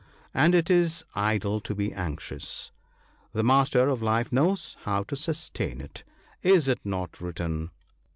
And 0.33 0.55
it 0.55 0.71
is 0.71 1.03
idle 1.13 1.59
to 1.61 1.75
be 1.75 1.93
anxious; 1.93 2.71
the 3.33 3.43
Master 3.43 3.87
of 3.87 4.01
Life 4.01 4.31
knows 4.31 4.75
how 4.79 5.03
to 5.03 5.15
sustain 5.15 5.79
it. 5.79 6.03
Is 6.41 6.67
it 6.67 6.79
not 6.83 7.21
written 7.21 7.69